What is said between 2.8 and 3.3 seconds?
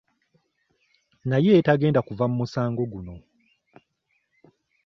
guno.